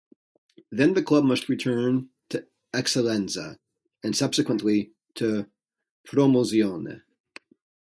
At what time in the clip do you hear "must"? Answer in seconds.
1.25-1.47